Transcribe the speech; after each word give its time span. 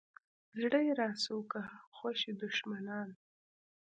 زړه 0.61 0.79
یې 0.87 0.93
راسو 1.01 1.35
کا 1.51 1.63
خوشي 1.95 2.31
دښمنان. 2.41 3.09